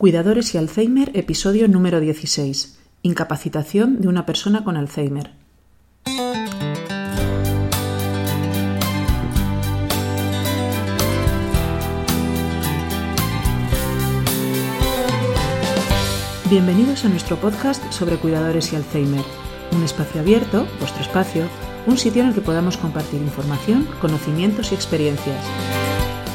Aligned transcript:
Cuidadores 0.00 0.54
y 0.54 0.56
Alzheimer, 0.56 1.10
episodio 1.12 1.68
número 1.68 2.00
16. 2.00 2.78
Incapacitación 3.02 4.00
de 4.00 4.08
una 4.08 4.24
persona 4.24 4.64
con 4.64 4.78
Alzheimer. 4.78 5.32
Bienvenidos 16.48 17.04
a 17.04 17.10
nuestro 17.10 17.36
podcast 17.36 17.92
sobre 17.92 18.16
cuidadores 18.16 18.72
y 18.72 18.76
Alzheimer, 18.76 19.24
un 19.72 19.82
espacio 19.82 20.22
abierto, 20.22 20.66
vuestro 20.78 21.02
espacio, 21.02 21.44
un 21.86 21.98
sitio 21.98 22.22
en 22.22 22.28
el 22.28 22.34
que 22.34 22.40
podamos 22.40 22.78
compartir 22.78 23.20
información, 23.20 23.86
conocimientos 24.00 24.72
y 24.72 24.76
experiencias. 24.76 25.44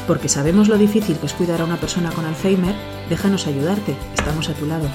Porque 0.06 0.28
sabemos 0.28 0.68
lo 0.68 0.78
difícil 0.78 1.18
que 1.18 1.26
es 1.26 1.32
cuidar 1.32 1.60
a 1.60 1.64
una 1.64 1.78
persona 1.78 2.12
con 2.12 2.24
Alzheimer, 2.24 2.76
déjanos 3.08 3.48
ayudarte, 3.48 3.96
estamos 4.14 4.48
a 4.48 4.54
tu 4.54 4.64
lado. 4.64 4.88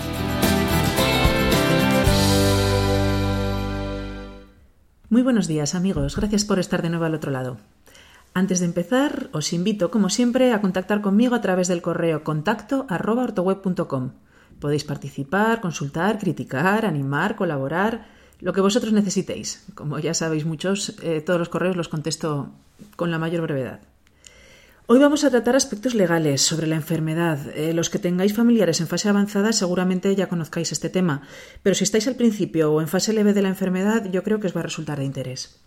Muy 5.09 5.21
buenos 5.21 5.47
días 5.47 5.75
amigos, 5.75 6.15
gracias 6.15 6.45
por 6.45 6.59
estar 6.59 6.81
de 6.81 6.89
nuevo 6.89 7.03
al 7.03 7.15
otro 7.15 7.29
lado. 7.29 7.57
Antes 8.33 8.61
de 8.61 8.67
empezar, 8.67 9.29
os 9.33 9.51
invito, 9.51 9.91
como 9.91 10.09
siempre, 10.09 10.53
a 10.53 10.61
contactar 10.61 11.01
conmigo 11.01 11.35
a 11.35 11.41
través 11.41 11.67
del 11.67 11.81
correo 11.81 12.23
contacto 12.23 12.85
Podéis 14.61 14.85
participar, 14.85 15.59
consultar, 15.59 16.19
criticar, 16.19 16.85
animar, 16.85 17.35
colaborar, 17.35 18.07
lo 18.39 18.53
que 18.53 18.61
vosotros 18.61 18.93
necesitéis. 18.93 19.65
Como 19.75 19.99
ya 19.99 20.13
sabéis 20.13 20.45
muchos, 20.45 20.95
eh, 21.03 21.19
todos 21.19 21.39
los 21.39 21.49
correos 21.49 21.75
los 21.75 21.89
contesto 21.89 22.53
con 22.95 23.11
la 23.11 23.19
mayor 23.19 23.41
brevedad. 23.41 23.81
Hoy 24.93 24.99
vamos 24.99 25.23
a 25.23 25.29
tratar 25.29 25.55
aspectos 25.55 25.95
legales 25.95 26.41
sobre 26.41 26.67
la 26.67 26.75
enfermedad. 26.75 27.39
Eh, 27.55 27.71
los 27.71 27.89
que 27.89 27.97
tengáis 27.97 28.33
familiares 28.33 28.81
en 28.81 28.87
fase 28.87 29.07
avanzada 29.07 29.53
seguramente 29.53 30.13
ya 30.17 30.27
conozcáis 30.27 30.73
este 30.73 30.89
tema, 30.89 31.21
pero 31.63 31.75
si 31.75 31.85
estáis 31.85 32.09
al 32.09 32.17
principio 32.17 32.73
o 32.73 32.81
en 32.81 32.89
fase 32.89 33.13
leve 33.13 33.31
de 33.31 33.41
la 33.41 33.47
enfermedad, 33.47 34.11
yo 34.11 34.21
creo 34.21 34.41
que 34.41 34.47
os 34.47 34.53
va 34.53 34.59
a 34.59 34.63
resultar 34.63 34.99
de 34.99 35.05
interés. 35.05 35.61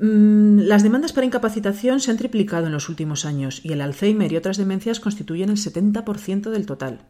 Mm, 0.00 0.60
las 0.60 0.82
demandas 0.82 1.12
para 1.12 1.26
incapacitación 1.26 2.00
se 2.00 2.10
han 2.10 2.16
triplicado 2.16 2.68
en 2.68 2.72
los 2.72 2.88
últimos 2.88 3.26
años 3.26 3.60
y 3.62 3.74
el 3.74 3.82
Alzheimer 3.82 4.32
y 4.32 4.38
otras 4.38 4.56
demencias 4.56 4.98
constituyen 4.98 5.50
el 5.50 5.58
70% 5.58 6.48
del 6.48 6.64
total. 6.64 7.00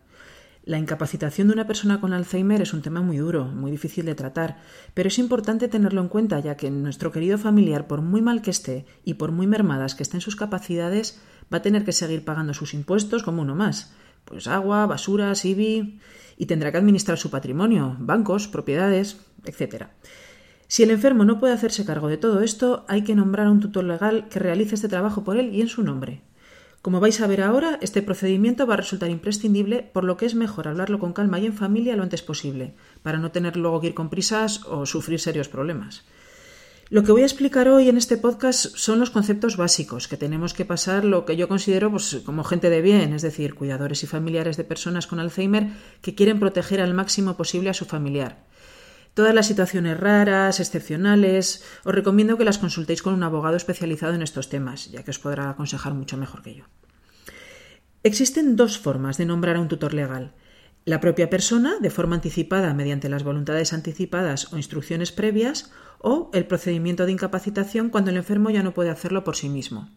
La 0.66 0.78
incapacitación 0.78 1.46
de 1.46 1.54
una 1.54 1.68
persona 1.68 2.00
con 2.00 2.12
Alzheimer 2.12 2.60
es 2.60 2.74
un 2.74 2.82
tema 2.82 3.00
muy 3.00 3.18
duro, 3.18 3.44
muy 3.44 3.70
difícil 3.70 4.04
de 4.04 4.16
tratar, 4.16 4.56
pero 4.94 5.06
es 5.06 5.20
importante 5.20 5.68
tenerlo 5.68 6.00
en 6.00 6.08
cuenta 6.08 6.40
ya 6.40 6.56
que 6.56 6.72
nuestro 6.72 7.12
querido 7.12 7.38
familiar, 7.38 7.86
por 7.86 8.02
muy 8.02 8.20
mal 8.20 8.42
que 8.42 8.50
esté 8.50 8.84
y 9.04 9.14
por 9.14 9.30
muy 9.30 9.46
mermadas 9.46 9.94
que 9.94 10.02
estén 10.02 10.20
sus 10.20 10.34
capacidades, 10.34 11.22
va 11.54 11.58
a 11.58 11.62
tener 11.62 11.84
que 11.84 11.92
seguir 11.92 12.24
pagando 12.24 12.52
sus 12.52 12.74
impuestos 12.74 13.22
como 13.22 13.42
uno 13.42 13.54
más, 13.54 13.94
pues 14.24 14.48
agua, 14.48 14.86
basura, 14.86 15.32
IBI, 15.40 16.00
y 16.36 16.46
tendrá 16.46 16.72
que 16.72 16.78
administrar 16.78 17.16
su 17.16 17.30
patrimonio, 17.30 17.94
bancos, 18.00 18.48
propiedades, 18.48 19.20
etc. 19.44 19.84
Si 20.66 20.82
el 20.82 20.90
enfermo 20.90 21.24
no 21.24 21.38
puede 21.38 21.54
hacerse 21.54 21.84
cargo 21.84 22.08
de 22.08 22.16
todo 22.16 22.40
esto, 22.40 22.84
hay 22.88 23.04
que 23.04 23.14
nombrar 23.14 23.46
a 23.46 23.52
un 23.52 23.60
tutor 23.60 23.84
legal 23.84 24.26
que 24.28 24.40
realice 24.40 24.74
este 24.74 24.88
trabajo 24.88 25.22
por 25.22 25.36
él 25.36 25.54
y 25.54 25.60
en 25.60 25.68
su 25.68 25.84
nombre. 25.84 26.22
Como 26.86 27.00
vais 27.00 27.20
a 27.20 27.26
ver 27.26 27.42
ahora, 27.42 27.80
este 27.82 28.00
procedimiento 28.00 28.64
va 28.64 28.74
a 28.74 28.76
resultar 28.76 29.10
imprescindible, 29.10 29.90
por 29.92 30.04
lo 30.04 30.16
que 30.16 30.24
es 30.24 30.36
mejor 30.36 30.68
hablarlo 30.68 31.00
con 31.00 31.12
calma 31.12 31.40
y 31.40 31.46
en 31.46 31.52
familia 31.52 31.96
lo 31.96 32.04
antes 32.04 32.22
posible, 32.22 32.74
para 33.02 33.18
no 33.18 33.32
tener 33.32 33.56
luego 33.56 33.80
que 33.80 33.88
ir 33.88 33.94
con 33.94 34.08
prisas 34.08 34.64
o 34.66 34.86
sufrir 34.86 35.18
serios 35.18 35.48
problemas. 35.48 36.04
Lo 36.88 37.02
que 37.02 37.10
voy 37.10 37.22
a 37.22 37.24
explicar 37.24 37.66
hoy 37.68 37.88
en 37.88 37.96
este 37.96 38.16
podcast 38.16 38.76
son 38.76 39.00
los 39.00 39.10
conceptos 39.10 39.56
básicos 39.56 40.06
que 40.06 40.16
tenemos 40.16 40.54
que 40.54 40.64
pasar 40.64 41.04
lo 41.04 41.24
que 41.24 41.36
yo 41.36 41.48
considero 41.48 41.90
pues, 41.90 42.22
como 42.24 42.44
gente 42.44 42.70
de 42.70 42.82
bien, 42.82 43.14
es 43.14 43.22
decir, 43.22 43.56
cuidadores 43.56 44.04
y 44.04 44.06
familiares 44.06 44.56
de 44.56 44.62
personas 44.62 45.08
con 45.08 45.18
Alzheimer 45.18 45.70
que 46.02 46.14
quieren 46.14 46.38
proteger 46.38 46.80
al 46.80 46.94
máximo 46.94 47.36
posible 47.36 47.68
a 47.70 47.74
su 47.74 47.86
familiar. 47.86 48.46
Todas 49.16 49.34
las 49.34 49.46
situaciones 49.46 49.98
raras, 49.98 50.60
excepcionales, 50.60 51.64
os 51.84 51.94
recomiendo 51.94 52.36
que 52.36 52.44
las 52.44 52.58
consultéis 52.58 53.00
con 53.00 53.14
un 53.14 53.22
abogado 53.22 53.56
especializado 53.56 54.12
en 54.12 54.20
estos 54.20 54.50
temas, 54.50 54.90
ya 54.90 55.04
que 55.04 55.10
os 55.10 55.18
podrá 55.18 55.48
aconsejar 55.48 55.94
mucho 55.94 56.18
mejor 56.18 56.42
que 56.42 56.56
yo. 56.56 56.64
Existen 58.02 58.56
dos 58.56 58.78
formas 58.78 59.16
de 59.16 59.24
nombrar 59.24 59.56
a 59.56 59.60
un 59.60 59.68
tutor 59.68 59.94
legal. 59.94 60.34
La 60.84 61.00
propia 61.00 61.30
persona, 61.30 61.78
de 61.80 61.88
forma 61.88 62.16
anticipada 62.16 62.74
mediante 62.74 63.08
las 63.08 63.22
voluntades 63.22 63.72
anticipadas 63.72 64.52
o 64.52 64.58
instrucciones 64.58 65.12
previas, 65.12 65.72
o 65.98 66.30
el 66.34 66.46
procedimiento 66.46 67.06
de 67.06 67.12
incapacitación 67.12 67.88
cuando 67.88 68.10
el 68.10 68.18
enfermo 68.18 68.50
ya 68.50 68.62
no 68.62 68.74
puede 68.74 68.90
hacerlo 68.90 69.24
por 69.24 69.34
sí 69.34 69.48
mismo. 69.48 69.88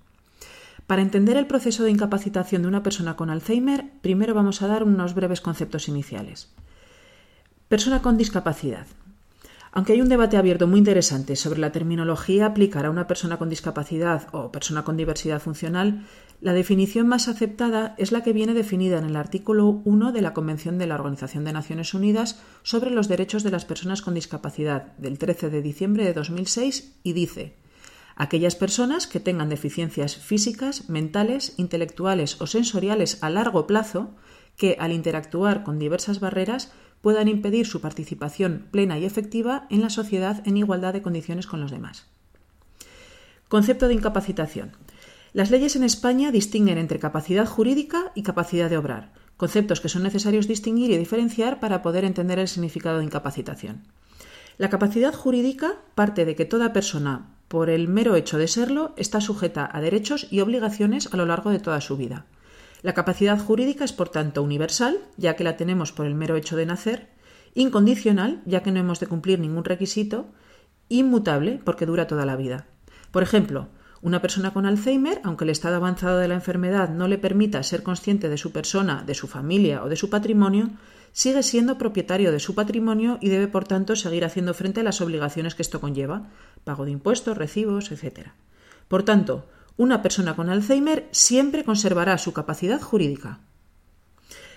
Para 0.88 1.02
entender 1.02 1.36
el 1.36 1.46
proceso 1.46 1.84
de 1.84 1.92
incapacitación 1.92 2.62
de 2.62 2.70
una 2.70 2.84
persona 2.84 3.18
con 3.18 3.30
Alzheimer, 3.30 3.84
primero 4.00 4.34
vamos 4.34 4.62
a 4.62 4.68
dar 4.68 4.86
unos 4.86 5.14
breves 5.14 5.42
conceptos 5.42 5.90
iniciales. 5.90 6.54
Persona 7.68 8.02
con 8.02 8.16
discapacidad. 8.16 8.88
Aunque 9.72 9.94
hay 9.94 10.02
un 10.02 10.10
debate 10.10 10.38
abierto 10.38 10.68
muy 10.68 10.80
interesante 10.80 11.36
sobre 11.36 11.60
la 11.60 11.72
terminología 11.72 12.48
aplicar 12.48 12.86
a 12.86 12.90
una 12.90 13.06
persona 13.06 13.38
con 13.38 13.50
discapacidad 13.50 14.28
o 14.32 14.52
persona 14.52 14.84
con 14.84 14.98
diversidad 14.98 15.42
funcional, 15.42 16.06
la 16.42 16.54
definición 16.54 17.08
más 17.08 17.28
aceptada 17.28 17.94
es 17.98 18.12
la 18.12 18.24
que 18.24 18.34
viene 18.34 18.54
definida 18.54 18.98
en 18.98 19.06
el 19.06 19.16
artículo 19.16 19.82
1 19.86 20.12
de 20.12 20.22
la 20.22 20.34
Convención 20.34 20.78
de 20.80 20.88
la 20.88 20.96
Organización 20.96 21.44
de 21.44 21.54
Naciones 21.54 21.94
Unidas 21.94 22.42
sobre 22.64 22.90
los 22.90 23.08
Derechos 23.08 23.44
de 23.44 23.52
las 23.52 23.66
Personas 23.66 24.02
con 24.02 24.16
Discapacidad 24.16 24.98
del 24.98 25.20
13 25.20 25.50
de 25.50 25.62
diciembre 25.62 26.06
de 26.06 26.14
2006 26.14 27.00
y 27.04 27.14
dice 27.14 27.58
aquellas 28.16 28.56
personas 28.56 29.08
que 29.08 29.22
tengan 29.22 29.50
deficiencias 29.50 30.18
físicas, 30.18 30.90
mentales, 30.90 31.54
intelectuales 31.58 32.42
o 32.42 32.48
sensoriales 32.48 33.24
a 33.24 33.30
largo 33.30 33.66
plazo 33.66 34.16
que, 34.58 34.76
al 34.78 34.92
interactuar 34.92 35.64
con 35.64 35.80
diversas 35.80 36.20
barreras, 36.20 36.74
puedan 37.02 37.28
impedir 37.28 37.66
su 37.66 37.82
participación 37.82 38.68
plena 38.72 38.98
y 39.00 39.06
efectiva 39.06 39.68
en 39.70 39.82
la 39.82 39.90
sociedad 39.90 40.42
en 40.46 40.58
igualdad 40.58 40.94
de 40.94 41.02
condiciones 41.02 41.48
con 41.48 41.62
los 41.62 41.72
demás. 41.72 42.08
Concepto 43.48 43.88
de 43.88 43.96
incapacitación. 43.96 44.74
Las 45.34 45.52
leyes 45.52 45.76
en 45.76 45.84
España 45.84 46.32
distinguen 46.32 46.78
entre 46.78 47.00
capacidad 47.00 47.46
jurídica 47.46 48.12
y 48.16 48.24
capacidad 48.24 48.70
de 48.70 48.78
obrar, 48.78 49.14
conceptos 49.38 49.80
que 49.80 49.90
son 49.90 50.04
necesarios 50.04 50.48
distinguir 50.48 50.92
y 50.92 50.98
diferenciar 50.98 51.60
para 51.60 51.82
poder 51.82 52.04
entender 52.04 52.40
el 52.40 52.48
significado 52.48 52.98
de 52.98 53.06
incapacitación. 53.06 53.84
La 54.58 54.70
capacidad 54.70 55.14
jurídica 55.14 55.78
parte 55.96 56.26
de 56.26 56.36
que 56.36 56.46
toda 56.46 56.74
persona, 56.74 57.30
por 57.48 57.70
el 57.70 57.88
mero 57.88 58.16
hecho 58.16 58.38
de 58.38 58.48
serlo, 58.48 58.94
está 58.98 59.22
sujeta 59.22 59.70
a 59.72 59.80
derechos 59.82 60.28
y 60.30 60.42
obligaciones 60.42 61.14
a 61.14 61.18
lo 61.18 61.26
largo 61.26 61.52
de 61.52 61.60
toda 61.60 61.80
su 61.80 61.96
vida. 61.96 62.26
La 62.82 62.94
capacidad 62.94 63.38
jurídica 63.38 63.84
es, 63.84 63.94
por 63.94 64.10
tanto, 64.10 64.42
universal, 64.42 64.98
ya 65.18 65.36
que 65.36 65.44
la 65.44 65.58
tenemos 65.58 65.92
por 65.92 66.06
el 66.06 66.16
mero 66.16 66.38
hecho 66.38 66.56
de 66.56 66.66
nacer, 66.66 67.10
incondicional, 67.54 68.42
ya 68.46 68.64
que 68.64 68.72
no 68.72 68.80
hemos 68.80 69.00
de 69.00 69.08
cumplir 69.08 69.40
ningún 69.40 69.66
requisito, 69.66 70.30
inmutable, 70.88 71.60
porque 71.64 71.86
dura 71.86 72.08
toda 72.08 72.26
la 72.26 72.38
vida. 72.38 72.68
Por 73.12 73.24
ejemplo, 73.24 73.68
una 74.02 74.22
persona 74.22 74.54
con 74.54 74.66
Alzheimer, 74.66 75.20
aunque 75.26 75.44
el 75.44 75.50
estado 75.50 75.76
avanzado 75.76 76.20
de 76.20 76.30
la 76.30 76.36
enfermedad 76.36 76.90
no 76.90 77.10
le 77.10 77.18
permita 77.18 77.62
ser 77.64 77.84
consciente 77.84 78.30
de 78.30 78.38
su 78.38 78.54
persona, 78.54 79.04
de 79.06 79.14
su 79.14 79.28
familia 79.28 79.84
o 79.84 79.90
de 79.90 79.98
su 79.98 80.10
patrimonio, 80.10 80.70
sigue 81.12 81.44
siendo 81.44 81.78
propietario 81.78 82.32
de 82.32 82.40
su 82.40 82.56
patrimonio 82.56 83.18
y 83.20 83.28
debe, 83.28 83.48
por 83.50 83.66
tanto, 83.66 83.98
seguir 83.98 84.24
haciendo 84.24 84.54
frente 84.54 84.80
a 84.80 84.84
las 84.84 85.02
obligaciones 85.02 85.54
que 85.54 85.64
esto 85.64 85.82
conlleva, 85.82 86.30
pago 86.64 86.86
de 86.86 86.92
impuestos, 86.92 87.38
recibos, 87.38 87.92
etc. 87.92 88.30
Por 88.88 89.04
tanto, 89.04 89.48
una 89.80 90.02
persona 90.02 90.36
con 90.36 90.50
Alzheimer 90.50 91.08
siempre 91.12 91.64
conservará 91.64 92.18
su 92.18 92.34
capacidad 92.34 92.82
jurídica. 92.82 93.40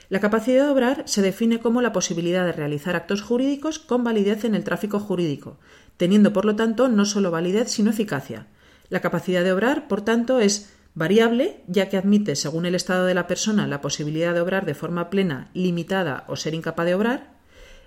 La 0.08 0.18
capacidad 0.18 0.64
de 0.64 0.70
obrar 0.72 1.04
se 1.06 1.22
define 1.22 1.60
como 1.60 1.80
la 1.80 1.92
posibilidad 1.92 2.44
de 2.44 2.50
realizar 2.50 2.96
actos 2.96 3.22
jurídicos 3.22 3.78
con 3.78 4.02
validez 4.02 4.44
en 4.44 4.56
el 4.56 4.64
tráfico 4.64 4.98
jurídico, 4.98 5.60
teniendo 5.96 6.32
por 6.32 6.44
lo 6.44 6.56
tanto 6.56 6.88
no 6.88 7.04
solo 7.04 7.30
validez 7.30 7.70
sino 7.70 7.90
eficacia. 7.90 8.48
La 8.88 8.98
capacidad 8.98 9.44
de 9.44 9.52
obrar, 9.52 9.86
por 9.86 10.02
tanto, 10.02 10.40
es 10.40 10.72
variable, 10.96 11.62
ya 11.68 11.88
que 11.88 11.98
admite, 11.98 12.34
según 12.34 12.66
el 12.66 12.74
estado 12.74 13.06
de 13.06 13.14
la 13.14 13.28
persona, 13.28 13.68
la 13.68 13.80
posibilidad 13.80 14.34
de 14.34 14.40
obrar 14.40 14.66
de 14.66 14.74
forma 14.74 15.08
plena, 15.08 15.52
limitada 15.54 16.24
o 16.26 16.34
ser 16.34 16.52
incapaz 16.52 16.84
de 16.86 16.96
obrar, 16.96 17.34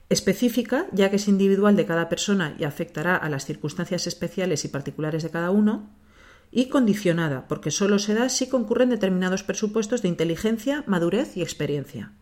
específica, 0.08 0.86
ya 0.94 1.10
que 1.10 1.18
es 1.18 1.28
individual 1.28 1.76
de 1.76 1.86
cada 1.86 2.08
persona 2.08 2.56
y 2.58 2.64
afectará 2.64 3.18
a 3.18 3.28
las 3.28 3.44
circunstancias 3.44 4.08
especiales 4.08 4.64
y 4.64 4.70
particulares 4.70 5.22
de 5.22 5.32
cada 5.32 5.52
uno, 5.52 5.90
y 6.56 6.70
condicionada, 6.70 7.48
porque 7.50 7.70
solo 7.70 8.00
se 8.00 8.14
da 8.14 8.30
si 8.30 8.48
concurren 8.48 8.90
determinados 8.90 9.44
presupuestos 9.44 10.02
de 10.02 10.08
inteligencia, 10.08 10.86
madurez 10.88 11.36
y 11.36 11.42
experiencia. 11.42 12.14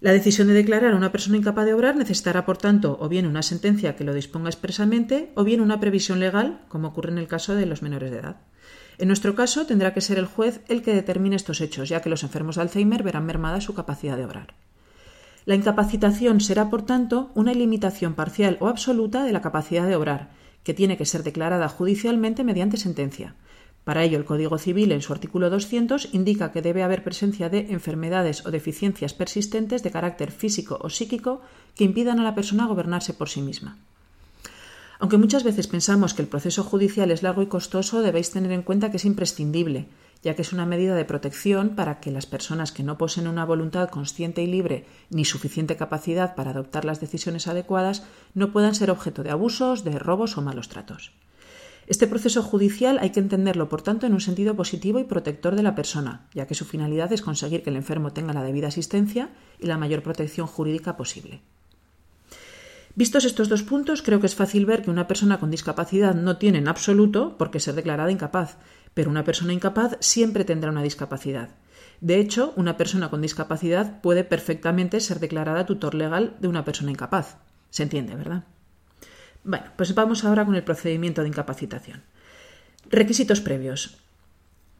La 0.00 0.12
decisión 0.12 0.46
de 0.46 0.54
declarar 0.54 0.92
a 0.92 0.96
una 0.96 1.10
persona 1.10 1.36
incapaz 1.36 1.66
de 1.66 1.74
obrar 1.74 1.96
necesitará, 1.96 2.46
por 2.46 2.58
tanto, 2.58 2.96
o 3.00 3.08
bien 3.08 3.26
una 3.26 3.42
sentencia 3.42 3.96
que 3.96 4.04
lo 4.04 4.14
disponga 4.14 4.50
expresamente, 4.50 5.32
o 5.34 5.42
bien 5.42 5.60
una 5.60 5.80
previsión 5.80 6.20
legal, 6.20 6.60
como 6.68 6.88
ocurre 6.88 7.10
en 7.10 7.18
el 7.18 7.26
caso 7.26 7.56
de 7.56 7.66
los 7.66 7.82
menores 7.82 8.12
de 8.12 8.18
edad. 8.18 8.36
En 8.98 9.08
nuestro 9.08 9.34
caso, 9.34 9.66
tendrá 9.66 9.92
que 9.92 10.00
ser 10.00 10.18
el 10.18 10.26
juez 10.26 10.60
el 10.68 10.82
que 10.82 10.94
determine 10.94 11.34
estos 11.34 11.60
hechos, 11.60 11.88
ya 11.88 12.02
que 12.02 12.10
los 12.10 12.22
enfermos 12.22 12.54
de 12.54 12.62
Alzheimer 12.62 13.02
verán 13.02 13.26
mermada 13.26 13.60
su 13.60 13.74
capacidad 13.74 14.16
de 14.16 14.26
obrar. 14.26 14.54
La 15.44 15.56
incapacitación 15.56 16.40
será, 16.40 16.70
por 16.70 16.86
tanto, 16.86 17.32
una 17.34 17.52
limitación 17.52 18.14
parcial 18.14 18.58
o 18.60 18.68
absoluta 18.68 19.24
de 19.24 19.32
la 19.32 19.42
capacidad 19.42 19.88
de 19.88 19.96
obrar, 19.96 20.30
que 20.64 20.74
tiene 20.74 20.96
que 20.96 21.06
ser 21.06 21.22
declarada 21.22 21.68
judicialmente 21.68 22.42
mediante 22.42 22.76
sentencia. 22.76 23.36
Para 23.84 24.02
ello, 24.02 24.16
el 24.16 24.24
Código 24.24 24.56
Civil, 24.56 24.92
en 24.92 25.02
su 25.02 25.12
artículo 25.12 25.50
200, 25.50 26.08
indica 26.14 26.52
que 26.52 26.62
debe 26.62 26.82
haber 26.82 27.04
presencia 27.04 27.50
de 27.50 27.70
enfermedades 27.70 28.46
o 28.46 28.50
deficiencias 28.50 29.12
persistentes 29.12 29.82
de 29.82 29.90
carácter 29.90 30.32
físico 30.32 30.78
o 30.80 30.88
psíquico 30.88 31.42
que 31.76 31.84
impidan 31.84 32.18
a 32.18 32.24
la 32.24 32.34
persona 32.34 32.66
gobernarse 32.66 33.12
por 33.12 33.28
sí 33.28 33.42
misma. 33.42 33.76
Aunque 34.98 35.18
muchas 35.18 35.44
veces 35.44 35.66
pensamos 35.66 36.14
que 36.14 36.22
el 36.22 36.28
proceso 36.28 36.64
judicial 36.64 37.10
es 37.10 37.22
largo 37.22 37.42
y 37.42 37.46
costoso, 37.46 38.00
debéis 38.00 38.30
tener 38.30 38.52
en 38.52 38.62
cuenta 38.62 38.90
que 38.90 38.96
es 38.96 39.04
imprescindible, 39.04 39.86
ya 40.24 40.34
que 40.34 40.42
es 40.42 40.52
una 40.52 40.66
medida 40.66 40.96
de 40.96 41.04
protección 41.04 41.76
para 41.76 42.00
que 42.00 42.10
las 42.10 42.24
personas 42.24 42.72
que 42.72 42.82
no 42.82 42.96
poseen 42.96 43.28
una 43.28 43.44
voluntad 43.44 43.90
consciente 43.90 44.42
y 44.42 44.46
libre 44.46 44.86
ni 45.10 45.26
suficiente 45.26 45.76
capacidad 45.76 46.34
para 46.34 46.52
adoptar 46.52 46.86
las 46.86 46.98
decisiones 46.98 47.46
adecuadas 47.46 48.02
no 48.32 48.50
puedan 48.50 48.74
ser 48.74 48.90
objeto 48.90 49.22
de 49.22 49.30
abusos, 49.30 49.84
de 49.84 49.98
robos 49.98 50.38
o 50.38 50.42
malos 50.42 50.70
tratos. 50.70 51.12
Este 51.86 52.06
proceso 52.06 52.42
judicial 52.42 52.98
hay 53.02 53.10
que 53.10 53.20
entenderlo, 53.20 53.68
por 53.68 53.82
tanto, 53.82 54.06
en 54.06 54.14
un 54.14 54.20
sentido 54.22 54.56
positivo 54.56 54.98
y 54.98 55.04
protector 55.04 55.54
de 55.54 55.62
la 55.62 55.74
persona, 55.74 56.26
ya 56.32 56.46
que 56.46 56.54
su 56.54 56.64
finalidad 56.64 57.12
es 57.12 57.20
conseguir 57.20 57.62
que 57.62 57.68
el 57.68 57.76
enfermo 57.76 58.14
tenga 58.14 58.32
la 58.32 58.42
debida 58.42 58.68
asistencia 58.68 59.28
y 59.60 59.66
la 59.66 59.76
mayor 59.76 60.02
protección 60.02 60.46
jurídica 60.46 60.96
posible. 60.96 61.42
Vistos 62.96 63.24
estos 63.24 63.50
dos 63.50 63.64
puntos, 63.64 64.00
creo 64.00 64.20
que 64.20 64.26
es 64.26 64.36
fácil 64.36 64.64
ver 64.64 64.82
que 64.82 64.90
una 64.90 65.08
persona 65.08 65.40
con 65.40 65.50
discapacidad 65.50 66.14
no 66.14 66.38
tiene 66.38 66.58
en 66.58 66.68
absoluto 66.68 67.36
por 67.36 67.50
qué 67.50 67.60
ser 67.60 67.74
declarada 67.74 68.12
incapaz, 68.12 68.56
pero 68.94 69.10
una 69.10 69.24
persona 69.24 69.52
incapaz 69.52 69.96
siempre 70.00 70.44
tendrá 70.44 70.70
una 70.70 70.82
discapacidad. 70.82 71.50
De 72.00 72.18
hecho, 72.18 72.52
una 72.56 72.76
persona 72.76 73.10
con 73.10 73.22
discapacidad 73.22 74.00
puede 74.00 74.24
perfectamente 74.24 75.00
ser 75.00 75.20
declarada 75.20 75.66
tutor 75.66 75.94
legal 75.94 76.36
de 76.40 76.48
una 76.48 76.64
persona 76.64 76.90
incapaz. 76.90 77.36
Se 77.70 77.82
entiende, 77.82 78.14
¿verdad? 78.14 78.44
Bueno, 79.42 79.66
pues 79.76 79.94
vamos 79.94 80.24
ahora 80.24 80.44
con 80.44 80.54
el 80.54 80.64
procedimiento 80.64 81.22
de 81.22 81.28
incapacitación. 81.28 82.02
Requisitos 82.88 83.40
previos. 83.40 83.98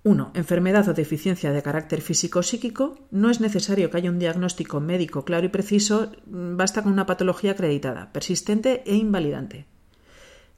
1. 0.02 0.32
Enfermedad 0.34 0.86
o 0.88 0.92
deficiencia 0.92 1.50
de 1.52 1.62
carácter 1.62 2.02
físico 2.02 2.40
o 2.40 2.42
psíquico. 2.42 2.98
No 3.10 3.30
es 3.30 3.40
necesario 3.40 3.90
que 3.90 3.96
haya 3.96 4.10
un 4.10 4.18
diagnóstico 4.18 4.78
médico 4.80 5.24
claro 5.24 5.46
y 5.46 5.48
preciso, 5.48 6.12
basta 6.26 6.82
con 6.82 6.92
una 6.92 7.06
patología 7.06 7.52
acreditada, 7.52 8.12
persistente 8.12 8.82
e 8.84 8.96
invalidante. 8.96 9.66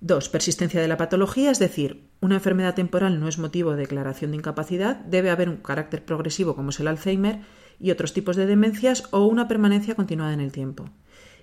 2. 0.00 0.28
Persistencia 0.28 0.81
de 0.81 0.88
la 0.88 0.98
patología, 0.98 1.50
es 1.50 1.58
decir, 1.58 2.10
una 2.20 2.34
enfermedad 2.34 2.75
temporal 2.75 3.19
no 3.19 3.28
es 3.28 3.38
motivo 3.38 3.70
de 3.70 3.78
declaración 3.78 4.31
de 4.31 4.37
incapacidad, 4.37 4.96
debe 4.96 5.31
haber 5.31 5.48
un 5.48 5.56
carácter 5.56 6.04
progresivo 6.04 6.54
como 6.54 6.69
es 6.69 6.81
el 6.81 6.88
Alzheimer 6.88 7.40
y 7.81 7.90
otros 7.93 8.12
tipos 8.12 8.37
de 8.37 8.44
demencias 8.44 9.04
o 9.10 9.25
una 9.25 9.48
permanencia 9.48 9.94
continuada 9.94 10.34
en 10.34 10.40
el 10.40 10.52
tiempo. 10.52 10.90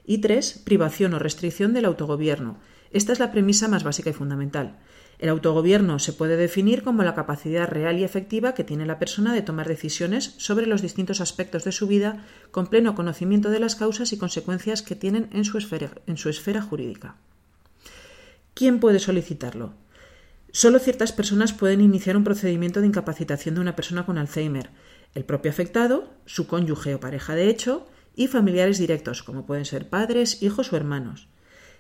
Y 0.06 0.20
tres, 0.20 0.62
privación 0.64 1.16
o 1.16 1.20
restricción 1.20 1.74
del 1.74 1.86
autogobierno. 1.86 2.60
Esta 2.92 3.12
es 3.12 3.20
la 3.20 3.32
premisa 3.32 3.68
más 3.68 3.84
básica 3.84 4.12
y 4.12 4.14
fundamental. 4.14 4.78
El 5.18 5.30
autogobierno 5.30 5.98
se 5.98 6.14
puede 6.14 6.38
definir 6.38 6.84
como 6.84 7.02
la 7.04 7.16
capacidad 7.16 7.68
real 7.68 7.98
y 7.98 8.04
efectiva 8.04 8.54
que 8.54 8.64
tiene 8.64 8.86
la 8.86 9.00
persona 9.00 9.34
de 9.34 9.42
tomar 9.42 9.68
decisiones 9.68 10.36
sobre 10.38 10.68
los 10.68 10.84
distintos 10.84 11.22
aspectos 11.22 11.64
de 11.64 11.72
su 11.72 11.88
vida 11.88 12.24
con 12.52 12.68
pleno 12.68 12.94
conocimiento 12.94 13.50
de 13.50 13.60
las 13.60 13.76
causas 13.76 14.14
y 14.14 14.18
consecuencias 14.18 14.84
que 14.84 14.96
tienen 14.96 15.30
en 15.32 15.44
su 15.44 15.58
esfera, 15.58 15.90
en 16.06 16.18
su 16.18 16.30
esfera 16.30 16.62
jurídica. 16.62 17.16
¿Quién 18.54 18.80
puede 18.80 19.00
solicitarlo? 19.00 19.74
Solo 20.52 20.78
ciertas 20.78 21.12
personas 21.12 21.54
pueden 21.54 21.82
iniciar 21.82 22.16
un 22.16 22.24
procedimiento 22.24 22.82
de 22.82 22.88
incapacitación 22.88 23.56
de 23.56 23.62
una 23.62 23.76
persona 23.76 24.06
con 24.06 24.20
Alzheimer, 24.20 24.70
el 25.16 25.26
propio 25.26 25.50
afectado, 25.50 26.14
su 26.26 26.46
cónyuge 26.46 26.94
o 26.94 27.00
pareja 27.00 27.34
de 27.34 27.50
hecho, 27.50 27.88
y 28.16 28.28
familiares 28.28 28.78
directos, 28.78 29.24
como 29.24 29.48
pueden 29.48 29.66
ser 29.66 29.90
padres, 29.90 30.44
hijos 30.44 30.72
o 30.72 30.78
hermanos. 30.78 31.30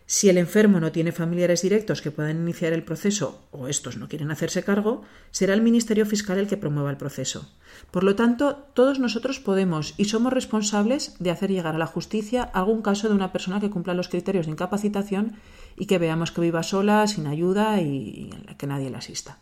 Si 0.05 0.29
el 0.29 0.37
enfermo 0.37 0.79
no 0.79 0.91
tiene 0.91 1.13
familiares 1.13 1.61
directos 1.61 2.01
que 2.01 2.11
puedan 2.11 2.41
iniciar 2.41 2.73
el 2.73 2.83
proceso 2.83 3.41
o 3.51 3.67
estos 3.67 3.95
no 3.97 4.09
quieren 4.09 4.31
hacerse 4.31 4.63
cargo, 4.63 5.03
será 5.31 5.53
el 5.53 5.61
Ministerio 5.61 6.05
Fiscal 6.05 6.37
el 6.37 6.47
que 6.47 6.57
promueva 6.57 6.89
el 6.89 6.97
proceso. 6.97 7.49
Por 7.89 8.03
lo 8.03 8.15
tanto, 8.15 8.57
todos 8.73 8.99
nosotros 8.99 9.39
podemos 9.39 9.93
y 9.97 10.05
somos 10.05 10.33
responsables 10.33 11.15
de 11.19 11.31
hacer 11.31 11.51
llegar 11.51 11.75
a 11.75 11.79
la 11.79 11.87
justicia 11.87 12.43
algún 12.43 12.81
caso 12.81 13.07
de 13.07 13.15
una 13.15 13.31
persona 13.31 13.61
que 13.61 13.69
cumpla 13.69 13.93
los 13.93 14.09
criterios 14.09 14.45
de 14.45 14.51
incapacitación 14.51 15.37
y 15.77 15.85
que 15.85 15.99
veamos 15.99 16.31
que 16.31 16.41
viva 16.41 16.63
sola, 16.63 17.07
sin 17.07 17.25
ayuda 17.25 17.81
y 17.81 18.29
que 18.57 18.67
nadie 18.67 18.89
la 18.89 18.97
asista. 18.97 19.37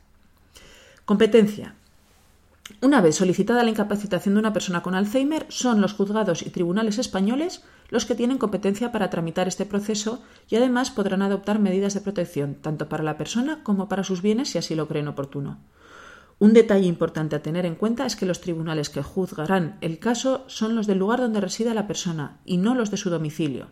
Competencia. 1.06 1.76
Una 2.82 3.02
vez 3.02 3.16
solicitada 3.16 3.64
la 3.64 3.70
incapacitación 3.70 4.36
de 4.36 4.40
una 4.40 4.54
persona 4.54 4.82
con 4.82 4.96
Alzheimer, 4.96 5.46
son 5.50 5.82
los 5.82 5.94
juzgados 5.94 6.42
y 6.42 6.50
tribunales 6.52 6.98
españoles 7.00 7.64
los 7.90 8.06
que 8.06 8.16
tienen 8.16 8.38
competencia 8.38 8.92
para 8.92 9.10
tramitar 9.10 9.48
este 9.48 9.66
proceso 9.66 10.24
y 10.48 10.56
además 10.56 10.92
podrán 10.92 11.22
adoptar 11.22 11.60
medidas 11.60 11.94
de 11.94 12.02
protección 12.02 12.56
tanto 12.56 12.88
para 12.88 13.04
la 13.04 13.18
persona 13.18 13.64
como 13.64 13.90
para 13.90 14.04
sus 14.04 14.22
bienes 14.22 14.50
si 14.50 14.58
así 14.58 14.76
lo 14.76 14.88
creen 14.88 15.08
oportuno. 15.08 15.60
Un 16.40 16.54
detalle 16.54 16.88
importante 16.88 17.36
a 17.36 17.44
tener 17.44 17.68
en 17.68 17.76
cuenta 17.76 18.06
es 18.06 18.16
que 18.16 18.26
los 18.26 18.42
tribunales 18.42 18.90
que 18.90 19.04
juzgarán 19.04 19.78
el 19.82 20.00
caso 20.00 20.44
son 20.48 20.76
los 20.76 20.88
del 20.88 20.98
lugar 20.98 21.20
donde 21.20 21.42
resida 21.42 21.76
la 21.76 21.86
persona 21.86 22.40
y 22.46 22.58
no 22.58 22.74
los 22.74 22.90
de 22.90 22.98
su 22.98 23.12
domicilio. 23.12 23.68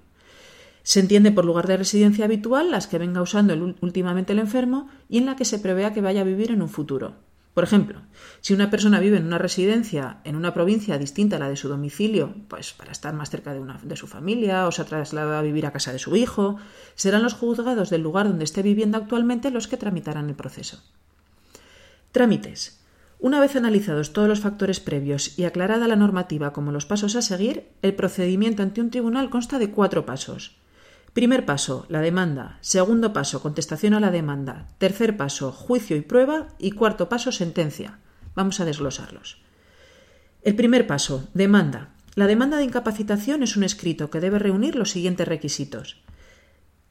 Se 0.83 0.99
entiende 0.99 1.31
por 1.31 1.45
lugar 1.45 1.65
de 1.65 1.77
residencia 1.77 2.25
habitual 2.25 2.69
las 2.69 2.87
que 2.87 2.99
venga 2.99 3.21
usando 3.21 3.55
últimamente 3.81 4.33
el 4.33 4.39
enfermo 4.39 4.87
y 5.07 5.17
en 5.17 5.25
la 5.25 5.35
que 5.35 5.45
se 5.45 5.59
prevea 5.59 5.93
que 5.93 6.01
vaya 6.01 6.21
a 6.21 6.25
vivir 6.25 6.51
en 6.51 6.61
un 6.61 6.69
futuro. 6.69 7.28
Por 7.59 7.65
ejemplo, 7.65 8.03
si 8.39 8.53
una 8.53 8.69
persona 8.69 9.01
vive 9.01 9.17
en 9.17 9.25
una 9.25 9.37
residencia 9.37 10.21
en 10.23 10.37
una 10.37 10.53
provincia 10.53 10.97
distinta 10.97 11.35
a 11.35 11.39
la 11.39 11.49
de 11.49 11.57
su 11.57 11.67
domicilio, 11.67 12.33
pues 12.47 12.71
para 12.71 12.93
estar 12.93 13.13
más 13.13 13.29
cerca 13.29 13.51
de, 13.51 13.59
una, 13.59 13.81
de 13.83 13.97
su 13.97 14.07
familia 14.07 14.65
o 14.65 14.71
se 14.71 14.81
ha 14.81 14.85
trasladado 14.85 15.35
a 15.35 15.41
vivir 15.41 15.65
a 15.65 15.73
casa 15.73 15.91
de 15.91 15.99
su 15.99 16.15
hijo, 16.15 16.55
serán 16.95 17.21
los 17.21 17.33
juzgados 17.33 17.89
del 17.89 18.01
lugar 18.01 18.29
donde 18.29 18.45
esté 18.45 18.63
viviendo 18.63 18.97
actualmente 18.97 19.51
los 19.51 19.67
que 19.67 19.75
tramitarán 19.75 20.29
el 20.29 20.35
proceso. 20.35 20.81
Trámites. 22.13 22.79
Una 23.19 23.41
vez 23.41 23.57
analizados 23.57 24.13
todos 24.13 24.29
los 24.29 24.39
factores 24.39 24.79
previos 24.79 25.37
y 25.37 25.43
aclarada 25.43 25.89
la 25.89 25.97
normativa 25.97 26.53
como 26.53 26.71
los 26.71 26.85
pasos 26.85 27.17
a 27.17 27.21
seguir, 27.21 27.67
el 27.81 27.93
procedimiento 27.93 28.63
ante 28.63 28.79
un 28.79 28.89
tribunal 28.89 29.29
consta 29.29 29.59
de 29.59 29.69
cuatro 29.69 30.05
pasos. 30.05 30.55
Primer 31.13 31.45
paso, 31.45 31.85
la 31.89 32.01
demanda. 32.01 32.57
Segundo 32.61 33.13
paso, 33.13 33.41
contestación 33.41 33.93
a 33.93 33.99
la 33.99 34.11
demanda. 34.11 34.67
Tercer 34.77 35.17
paso, 35.17 35.51
juicio 35.51 35.97
y 35.97 36.01
prueba. 36.01 36.49
Y 36.59 36.71
cuarto 36.71 37.09
paso, 37.09 37.31
sentencia. 37.31 37.99
Vamos 38.35 38.59
a 38.59 38.65
desglosarlos. 38.65 39.41
El 40.41 40.55
primer 40.55 40.87
paso, 40.87 41.27
demanda. 41.33 41.89
La 42.15 42.27
demanda 42.27 42.57
de 42.57 42.63
incapacitación 42.63 43.43
es 43.43 43.57
un 43.57 43.63
escrito 43.63 44.09
que 44.09 44.19
debe 44.19 44.39
reunir 44.39 44.75
los 44.75 44.91
siguientes 44.91 45.27
requisitos. 45.27 46.01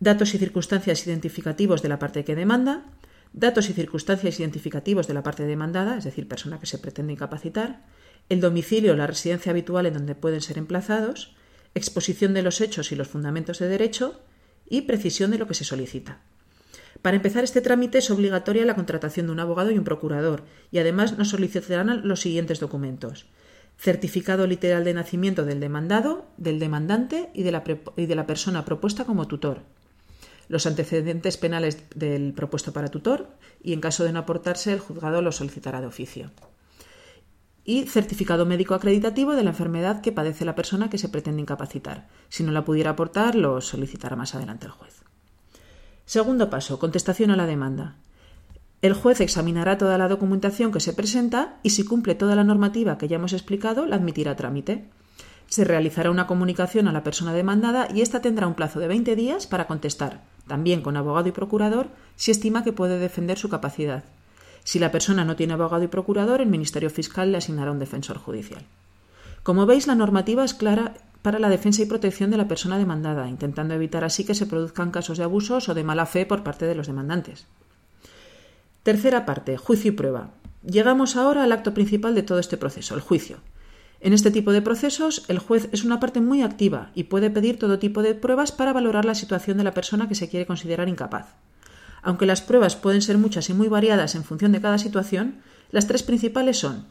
Datos 0.00 0.34
y 0.34 0.38
circunstancias 0.38 1.06
identificativos 1.06 1.82
de 1.82 1.88
la 1.88 1.98
parte 1.98 2.24
que 2.24 2.34
demanda, 2.34 2.84
datos 3.32 3.68
y 3.68 3.72
circunstancias 3.72 4.38
identificativos 4.40 5.06
de 5.06 5.14
la 5.14 5.22
parte 5.22 5.44
demandada, 5.44 5.98
es 5.98 6.04
decir, 6.04 6.28
persona 6.28 6.60
que 6.60 6.66
se 6.66 6.78
pretende 6.78 7.12
incapacitar, 7.12 7.84
el 8.28 8.40
domicilio 8.40 8.92
o 8.92 8.96
la 8.96 9.06
residencia 9.06 9.50
habitual 9.50 9.86
en 9.86 9.94
donde 9.94 10.14
pueden 10.14 10.40
ser 10.40 10.58
emplazados, 10.58 11.34
exposición 11.78 12.34
de 12.34 12.42
los 12.42 12.60
hechos 12.60 12.92
y 12.92 12.96
los 12.96 13.08
fundamentos 13.08 13.58
de 13.58 13.68
derecho 13.68 14.20
y 14.68 14.82
precisión 14.82 15.30
de 15.30 15.38
lo 15.38 15.46
que 15.46 15.54
se 15.54 15.64
solicita. 15.64 16.20
Para 17.02 17.16
empezar 17.16 17.44
este 17.44 17.60
trámite 17.60 17.98
es 17.98 18.10
obligatoria 18.10 18.64
la 18.64 18.74
contratación 18.74 19.26
de 19.26 19.32
un 19.32 19.40
abogado 19.40 19.70
y 19.70 19.78
un 19.78 19.84
procurador, 19.84 20.42
y 20.70 20.78
además 20.78 21.16
nos 21.16 21.28
solicitarán 21.28 22.06
los 22.06 22.20
siguientes 22.20 22.60
documentos. 22.60 23.26
Certificado 23.78 24.46
literal 24.46 24.84
de 24.84 24.94
nacimiento 24.94 25.44
del 25.44 25.60
demandado, 25.60 26.26
del 26.36 26.58
demandante 26.58 27.30
y 27.32 27.44
de 27.44 27.52
la, 27.52 28.26
persona 28.26 28.64
propuesta 28.64 29.04
como 29.04 29.28
tutor. 29.28 29.60
Los 30.48 30.66
antecedentes 30.66 31.36
penales 31.36 31.78
del 31.94 32.32
propuesto 32.32 32.72
para 32.72 32.88
tutor 32.88 33.28
y, 33.62 33.72
en 33.72 33.80
caso 33.80 34.02
de 34.02 34.12
no 34.12 34.18
aportarse, 34.18 34.72
el 34.72 34.80
juzgado 34.80 35.22
lo 35.22 35.30
solicitará 35.30 35.80
de 35.80 35.86
oficio 35.86 36.32
y 37.68 37.84
certificado 37.84 38.46
médico 38.46 38.72
acreditativo 38.72 39.34
de 39.34 39.44
la 39.44 39.50
enfermedad 39.50 40.00
que 40.00 40.10
padece 40.10 40.46
la 40.46 40.54
persona 40.54 40.88
que 40.88 40.96
se 40.96 41.10
pretende 41.10 41.42
incapacitar. 41.42 42.08
Si 42.30 42.42
no 42.42 42.50
la 42.50 42.64
pudiera 42.64 42.92
aportar, 42.92 43.34
lo 43.34 43.60
solicitará 43.60 44.16
más 44.16 44.34
adelante 44.34 44.64
el 44.64 44.72
juez. 44.72 45.02
Segundo 46.06 46.48
paso, 46.48 46.78
contestación 46.78 47.30
a 47.30 47.36
la 47.36 47.44
demanda. 47.44 47.96
El 48.80 48.94
juez 48.94 49.20
examinará 49.20 49.76
toda 49.76 49.98
la 49.98 50.08
documentación 50.08 50.72
que 50.72 50.80
se 50.80 50.94
presenta 50.94 51.58
y 51.62 51.68
si 51.68 51.84
cumple 51.84 52.14
toda 52.14 52.36
la 52.36 52.42
normativa 52.42 52.96
que 52.96 53.06
ya 53.06 53.16
hemos 53.16 53.34
explicado, 53.34 53.84
la 53.84 53.96
admitirá 53.96 54.30
a 54.30 54.36
trámite. 54.36 54.88
Se 55.48 55.64
realizará 55.64 56.10
una 56.10 56.26
comunicación 56.26 56.88
a 56.88 56.92
la 56.92 57.04
persona 57.04 57.34
demandada 57.34 57.86
y 57.94 58.00
ésta 58.00 58.22
tendrá 58.22 58.46
un 58.46 58.54
plazo 58.54 58.80
de 58.80 58.88
20 58.88 59.14
días 59.14 59.46
para 59.46 59.66
contestar, 59.66 60.22
también 60.46 60.80
con 60.80 60.96
abogado 60.96 61.28
y 61.28 61.32
procurador, 61.32 61.88
si 62.16 62.30
estima 62.30 62.64
que 62.64 62.72
puede 62.72 62.98
defender 62.98 63.36
su 63.36 63.50
capacidad. 63.50 64.04
Si 64.68 64.78
la 64.78 64.92
persona 64.92 65.24
no 65.24 65.34
tiene 65.34 65.54
abogado 65.54 65.82
y 65.82 65.88
procurador, 65.88 66.42
el 66.42 66.46
Ministerio 66.50 66.90
Fiscal 66.90 67.32
le 67.32 67.38
asignará 67.38 67.72
un 67.72 67.78
defensor 67.78 68.18
judicial. 68.18 68.66
Como 69.42 69.64
veis, 69.64 69.86
la 69.86 69.94
normativa 69.94 70.44
es 70.44 70.52
clara 70.52 70.92
para 71.22 71.38
la 71.38 71.48
defensa 71.48 71.80
y 71.80 71.86
protección 71.86 72.30
de 72.30 72.36
la 72.36 72.48
persona 72.48 72.76
demandada, 72.76 73.30
intentando 73.30 73.72
evitar 73.72 74.04
así 74.04 74.26
que 74.26 74.34
se 74.34 74.44
produzcan 74.44 74.90
casos 74.90 75.16
de 75.16 75.24
abusos 75.24 75.70
o 75.70 75.74
de 75.74 75.84
mala 75.84 76.04
fe 76.04 76.26
por 76.26 76.42
parte 76.42 76.66
de 76.66 76.74
los 76.74 76.86
demandantes. 76.86 77.46
Tercera 78.82 79.24
parte, 79.24 79.56
juicio 79.56 79.92
y 79.92 79.94
prueba. 79.94 80.32
Llegamos 80.62 81.16
ahora 81.16 81.44
al 81.44 81.52
acto 81.52 81.72
principal 81.72 82.14
de 82.14 82.24
todo 82.24 82.38
este 82.38 82.58
proceso, 82.58 82.94
el 82.94 83.00
juicio. 83.00 83.38
En 84.00 84.12
este 84.12 84.30
tipo 84.30 84.52
de 84.52 84.60
procesos, 84.60 85.24
el 85.28 85.38
juez 85.38 85.70
es 85.72 85.82
una 85.82 85.98
parte 85.98 86.20
muy 86.20 86.42
activa 86.42 86.90
y 86.94 87.04
puede 87.04 87.30
pedir 87.30 87.58
todo 87.58 87.78
tipo 87.78 88.02
de 88.02 88.14
pruebas 88.14 88.52
para 88.52 88.74
valorar 88.74 89.06
la 89.06 89.14
situación 89.14 89.56
de 89.56 89.64
la 89.64 89.72
persona 89.72 90.10
que 90.10 90.14
se 90.14 90.28
quiere 90.28 90.44
considerar 90.44 90.90
incapaz. 90.90 91.36
Aunque 92.02 92.26
las 92.26 92.42
pruebas 92.42 92.76
pueden 92.76 93.02
ser 93.02 93.18
muchas 93.18 93.50
y 93.50 93.54
muy 93.54 93.68
variadas 93.68 94.14
en 94.14 94.24
función 94.24 94.52
de 94.52 94.60
cada 94.60 94.78
situación, 94.78 95.40
las 95.70 95.86
tres 95.86 96.02
principales 96.02 96.58
son 96.58 96.86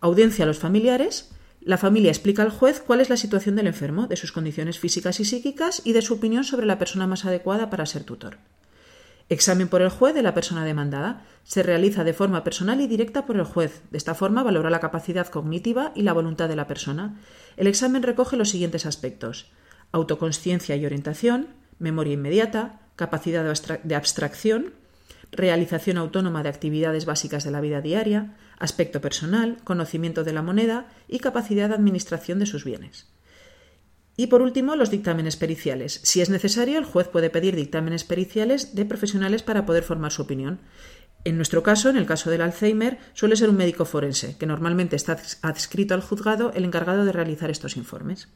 audiencia 0.00 0.44
a 0.44 0.48
los 0.48 0.58
familiares, 0.58 1.30
la 1.60 1.78
familia 1.78 2.10
explica 2.10 2.42
al 2.42 2.50
juez 2.50 2.82
cuál 2.84 3.00
es 3.00 3.08
la 3.08 3.16
situación 3.16 3.54
del 3.54 3.68
enfermo, 3.68 4.08
de 4.08 4.16
sus 4.16 4.32
condiciones 4.32 4.80
físicas 4.80 5.20
y 5.20 5.24
psíquicas 5.24 5.80
y 5.84 5.92
de 5.92 6.02
su 6.02 6.14
opinión 6.14 6.42
sobre 6.42 6.66
la 6.66 6.76
persona 6.76 7.06
más 7.06 7.24
adecuada 7.24 7.70
para 7.70 7.86
ser 7.86 8.02
tutor. 8.02 8.38
Examen 9.28 9.68
por 9.68 9.80
el 9.80 9.88
juez 9.88 10.14
de 10.14 10.22
la 10.22 10.34
persona 10.34 10.64
demandada. 10.64 11.24
Se 11.44 11.62
realiza 11.62 12.04
de 12.04 12.12
forma 12.12 12.44
personal 12.44 12.80
y 12.80 12.86
directa 12.86 13.24
por 13.24 13.36
el 13.36 13.44
juez. 13.44 13.82
De 13.90 13.96
esta 13.96 14.14
forma 14.14 14.42
valora 14.42 14.68
la 14.68 14.80
capacidad 14.80 15.28
cognitiva 15.28 15.92
y 15.94 16.02
la 16.02 16.12
voluntad 16.12 16.48
de 16.48 16.56
la 16.56 16.66
persona. 16.66 17.18
El 17.56 17.66
examen 17.66 18.02
recoge 18.02 18.36
los 18.36 18.50
siguientes 18.50 18.84
aspectos. 18.84 19.50
Autoconsciencia 19.92 20.76
y 20.76 20.84
orientación, 20.84 21.48
memoria 21.78 22.14
inmediata, 22.14 22.81
capacidad 22.96 23.44
de 23.82 23.94
abstracción, 23.94 24.72
realización 25.30 25.96
autónoma 25.96 26.42
de 26.42 26.50
actividades 26.50 27.06
básicas 27.06 27.44
de 27.44 27.50
la 27.50 27.60
vida 27.60 27.80
diaria, 27.80 28.36
aspecto 28.58 29.00
personal, 29.00 29.58
conocimiento 29.64 30.24
de 30.24 30.32
la 30.32 30.42
moneda 30.42 30.86
y 31.08 31.18
capacidad 31.18 31.68
de 31.68 31.74
administración 31.74 32.38
de 32.38 32.46
sus 32.46 32.64
bienes. 32.64 33.08
Y 34.16 34.26
por 34.26 34.42
último, 34.42 34.76
los 34.76 34.90
dictámenes 34.90 35.36
periciales. 35.36 36.00
Si 36.02 36.20
es 36.20 36.28
necesario, 36.28 36.78
el 36.78 36.84
juez 36.84 37.08
puede 37.08 37.30
pedir 37.30 37.56
dictámenes 37.56 38.04
periciales 38.04 38.74
de 38.74 38.84
profesionales 38.84 39.42
para 39.42 39.64
poder 39.64 39.84
formar 39.84 40.12
su 40.12 40.22
opinión. 40.22 40.60
En 41.24 41.36
nuestro 41.36 41.62
caso, 41.62 41.88
en 41.88 41.96
el 41.96 42.04
caso 42.04 42.30
del 42.30 42.42
Alzheimer, 42.42 42.98
suele 43.14 43.36
ser 43.36 43.48
un 43.48 43.56
médico 43.56 43.86
forense, 43.86 44.36
que 44.36 44.46
normalmente 44.46 44.96
está 44.96 45.16
adscrito 45.40 45.94
al 45.94 46.02
juzgado 46.02 46.52
el 46.52 46.64
encargado 46.64 47.06
de 47.06 47.12
realizar 47.12 47.50
estos 47.50 47.76
informes. 47.78 48.28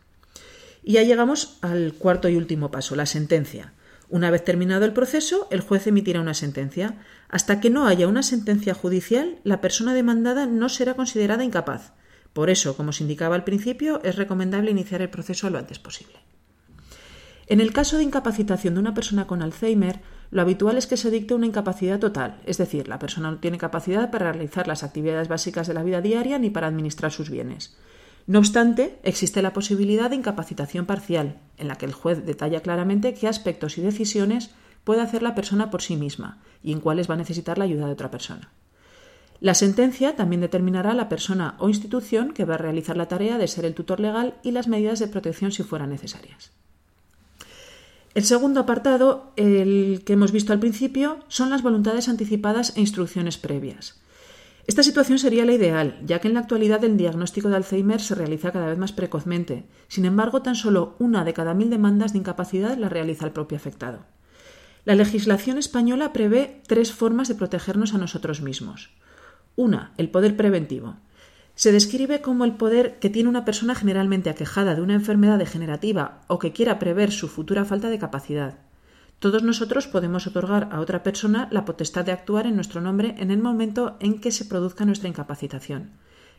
Y 0.83 0.95
ya 0.95 1.03
llegamos 1.03 1.59
al 1.61 1.95
cuarto 1.95 2.29
y 2.29 2.37
último 2.37 2.71
paso, 2.71 2.97
la 2.97 3.07
sentencia. 3.07 3.75
Una 4.09 4.31
vez 4.31 4.45
terminado 4.45 4.85
el 4.85 4.93
proceso, 4.93 5.49
el 5.51 5.61
juez 5.61 5.87
emitirá 5.87 6.21
una 6.21 6.35
sentencia. 6.35 6.99
Hasta 7.29 7.61
que 7.61 7.71
no 7.71 7.87
haya 7.87 8.07
una 8.07 8.23
sentencia 8.23 8.75
judicial, 8.75 9.41
la 9.43 9.61
persona 9.61 9.95
demandada 9.95 10.47
no 10.47 10.69
será 10.69 10.95
considerada 10.95 11.45
incapaz. 11.45 11.93
Por 12.33 12.51
eso, 12.51 12.77
como 12.77 12.93
se 12.93 13.03
indicaba 13.03 13.35
al 13.35 13.45
principio, 13.45 14.01
es 14.05 14.17
recomendable 14.17 14.71
iniciar 14.71 15.03
el 15.03 15.11
proceso 15.11 15.51
lo 15.51 15.59
antes 15.59 15.79
posible. 15.79 16.19
En 17.49 17.61
el 17.61 17.73
caso 17.73 17.97
de 17.97 18.03
incapacitación 18.03 18.75
de 18.75 18.81
una 18.81 18.95
persona 18.95 19.27
con 19.27 19.41
Alzheimer, 19.41 20.01
lo 20.31 20.43
habitual 20.43 20.77
es 20.77 20.87
que 20.87 20.97
se 20.97 21.11
dicte 21.11 21.35
una 21.35 21.47
incapacidad 21.47 22.01
total, 22.01 22.41
es 22.45 22.59
decir, 22.59 22.89
la 22.89 22.99
persona 22.99 23.31
no 23.31 23.39
tiene 23.39 23.59
capacidad 23.59 24.11
para 24.11 24.33
realizar 24.33 24.67
las 24.67 24.83
actividades 24.83 25.29
básicas 25.29 25.69
de 25.69 25.75
la 25.75 25.85
vida 25.85 26.01
diaria 26.01 26.39
ni 26.39 26.51
para 26.51 26.67
administrar 26.67 27.13
sus 27.13 27.31
bienes. 27.31 27.77
No 28.26 28.40
obstante, 28.40 28.99
existe 29.04 29.40
la 29.40 29.52
posibilidad 29.52 30.11
de 30.11 30.16
incapacitación 30.16 30.85
parcial, 30.85 31.38
en 31.59 31.68
la 31.68 31.76
que 31.76 31.87
el 31.87 31.92
juez 31.92 32.26
detalla 32.26 32.61
claramente 32.61 33.14
qué 33.14 33.28
aspectos 33.28 33.78
y 33.78 33.83
decisiones 33.83 34.50
puede 34.83 35.00
hacer 35.00 35.23
la 35.23 35.35
persona 35.35 35.71
por 35.71 35.83
sí 35.83 35.97
misma 35.97 36.38
y 36.62 36.73
en 36.73 36.80
cuáles 36.80 37.09
va 37.09 37.14
a 37.14 37.18
necesitar 37.18 37.56
la 37.59 37.64
ayuda 37.64 37.87
de 37.87 37.92
otra 37.92 38.11
persona. 38.11 38.50
La 39.40 39.54
sentencia 39.54 40.16
también 40.16 40.40
determinará 40.40 40.95
la 40.95 41.09
persona 41.09 41.56
o 41.59 41.68
institución 41.68 42.33
que 42.33 42.45
va 42.45 42.54
a 42.54 42.59
realizar 42.59 42.97
la 42.97 43.06
tarea 43.06 43.38
de 43.38 43.49
ser 43.49 43.64
el 43.64 43.75
tutor 43.75 44.00
legal 44.00 44.35
y 44.42 44.50
las 44.50 44.66
medidas 44.66 44.99
de 44.99 45.09
protección 45.09 45.52
si 45.52 45.62
fueran 45.62 45.90
necesarias. 45.90 46.52
El 48.14 48.25
segundo 48.25 48.61
apartado, 48.61 49.33
el 49.37 50.02
que 50.06 50.14
hemos 50.14 50.33
visto 50.33 50.54
al 50.54 50.59
principio, 50.59 51.18
son 51.28 51.50
las 51.50 51.62
voluntades 51.62 52.09
anticipadas 52.09 52.75
e 52.76 52.80
instrucciones 52.80 53.37
previas. 53.37 54.00
Esta 54.67 54.83
situación 54.83 55.21
sería 55.21 55.45
la 55.45 55.53
ideal, 55.53 56.01
ya 56.05 56.19
que 56.19 56.27
en 56.27 56.35
la 56.35 56.41
actualidad 56.41 56.83
el 56.83 56.97
diagnóstico 56.97 57.49
de 57.49 57.57
Alzheimer 57.57 58.01
se 58.01 58.17
realiza 58.17 58.51
cada 58.51 58.67
vez 58.67 58.79
más 58.79 58.91
precozmente. 58.91 59.65
Sin 59.87 60.05
embargo, 60.05 60.43
tan 60.43 60.57
solo 60.57 60.97
una 60.99 61.25
de 61.25 61.35
cada 61.35 61.55
mil 61.55 61.71
demandas 61.71 62.13
de 62.13 62.19
incapacidad 62.19 62.77
la 62.77 62.89
realiza 62.89 63.25
el 63.25 63.33
propio 63.33 63.57
afectado. 63.57 64.01
La 64.85 64.97
legislación 64.97 65.59
española 65.59 66.13
prevé 66.13 66.63
tres 66.67 66.93
formas 66.93 67.29
de 67.29 67.37
protegernos 67.37 67.95
a 67.95 67.99
nosotros 67.99 68.41
mismos. 68.41 68.91
Una, 69.55 69.93
el 69.99 70.11
poder 70.11 70.37
preventivo. 70.37 70.97
Se 71.55 71.71
describe 71.71 72.21
como 72.21 72.45
el 72.45 72.57
poder 72.57 72.99
que 72.99 73.09
tiene 73.09 73.29
una 73.29 73.45
persona 73.45 73.75
generalmente 73.75 74.31
aquejada 74.31 74.75
de 74.75 74.83
una 74.83 74.95
enfermedad 74.95 75.39
degenerativa 75.39 76.23
o 76.27 76.41
que 76.41 76.53
quiera 76.53 76.79
prever 76.81 77.13
su 77.13 77.29
futura 77.29 77.65
falta 77.65 77.89
de 77.89 77.99
capacidad. 77.99 78.59
Todos 79.19 79.43
nosotros 79.43 79.87
podemos 79.87 80.27
otorgar 80.27 80.69
a 80.73 80.81
otra 80.81 81.03
persona 81.03 81.49
la 81.51 81.65
potestad 81.65 82.05
de 82.05 82.13
actuar 82.13 82.47
en 82.47 82.55
nuestro 82.55 82.83
nombre 82.83 83.15
en 83.19 83.31
el 83.31 83.39
momento 83.39 83.97
en 83.99 84.21
que 84.21 84.31
se 84.31 84.45
produzca 84.45 84.85
nuestra 84.85 85.09
incapacitación. 85.09 85.91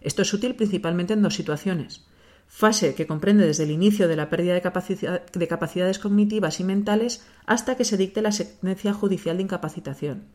Esto 0.02 0.22
es 0.22 0.32
útil 0.34 0.56
principalmente 0.56 1.14
en 1.14 1.24
dos 1.24 1.34
situaciones. 1.34 2.06
Fase 2.48 2.94
que 2.94 3.08
comprende 3.08 3.48
desde 3.48 3.64
el 3.64 3.72
inicio 3.72 4.08
de 4.08 4.16
la 4.16 4.30
pérdida 4.30 4.54
de, 4.54 5.22
de 5.34 5.48
capacidades 5.48 6.00
cognitivas 6.00 6.60
y 6.60 6.64
mentales 6.64 7.26
hasta 7.46 7.76
que 7.76 7.84
se 7.84 7.98
dicte 7.98 8.22
la 8.22 8.32
sentencia 8.32 8.94
judicial 8.94 9.38
de 9.38 9.44
incapacitación. 9.44 10.26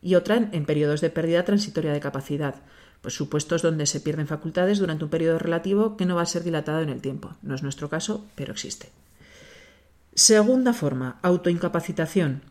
Y 0.00 0.14
otra 0.14 0.36
en, 0.36 0.50
en 0.52 0.66
periodos 0.66 1.00
de 1.00 1.10
pérdida 1.10 1.44
transitoria 1.44 1.92
de 1.92 2.00
capacidad, 2.00 2.54
pues 3.02 3.14
supuestos 3.14 3.62
donde 3.62 3.86
se 3.86 4.00
pierden 4.00 4.28
facultades 4.28 4.78
durante 4.78 5.04
un 5.04 5.10
periodo 5.10 5.38
relativo 5.38 5.96
que 5.96 6.06
no 6.06 6.14
va 6.14 6.22
a 6.22 6.26
ser 6.26 6.44
dilatado 6.44 6.80
en 6.80 6.88
el 6.88 7.02
tiempo. 7.02 7.34
No 7.42 7.54
es 7.54 7.62
nuestro 7.62 7.90
caso, 7.90 8.24
pero 8.36 8.52
existe. 8.52 8.90
Segunda 10.16 10.72
forma, 10.72 11.18
autoincapacitación. 11.22 12.42